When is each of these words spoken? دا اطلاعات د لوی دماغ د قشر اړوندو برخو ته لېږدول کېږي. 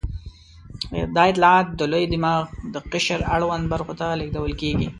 دا 1.15 1.21
اطلاعات 1.31 1.67
د 1.79 1.81
لوی 1.91 2.05
دماغ 2.13 2.43
د 2.73 2.75
قشر 2.91 3.19
اړوندو 3.33 3.71
برخو 3.73 3.93
ته 3.99 4.05
لېږدول 4.19 4.53
کېږي. 4.61 4.87